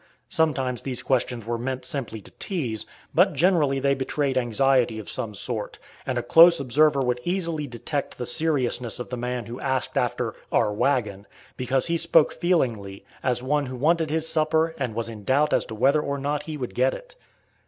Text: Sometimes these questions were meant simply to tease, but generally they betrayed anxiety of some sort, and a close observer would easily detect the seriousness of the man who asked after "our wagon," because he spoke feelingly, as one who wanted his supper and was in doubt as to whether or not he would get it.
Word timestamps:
Sometimes 0.29 0.81
these 0.81 1.03
questions 1.03 1.45
were 1.45 1.59
meant 1.59 1.85
simply 1.85 2.21
to 2.21 2.31
tease, 2.39 2.87
but 3.13 3.33
generally 3.33 3.79
they 3.79 3.93
betrayed 3.93 4.35
anxiety 4.35 4.97
of 4.97 5.07
some 5.07 5.35
sort, 5.35 5.77
and 6.07 6.17
a 6.17 6.23
close 6.23 6.59
observer 6.59 7.01
would 7.01 7.21
easily 7.23 7.67
detect 7.67 8.17
the 8.17 8.25
seriousness 8.25 8.97
of 8.99 9.09
the 9.09 9.15
man 9.15 9.45
who 9.45 9.59
asked 9.59 9.99
after 9.99 10.33
"our 10.51 10.73
wagon," 10.73 11.27
because 11.55 11.85
he 11.85 11.99
spoke 11.99 12.33
feelingly, 12.33 13.05
as 13.21 13.43
one 13.43 13.67
who 13.67 13.75
wanted 13.75 14.09
his 14.09 14.27
supper 14.27 14.73
and 14.79 14.95
was 14.95 15.07
in 15.07 15.23
doubt 15.23 15.53
as 15.53 15.65
to 15.65 15.75
whether 15.75 16.01
or 16.01 16.17
not 16.17 16.41
he 16.41 16.57
would 16.57 16.73
get 16.73 16.95
it. 16.95 17.15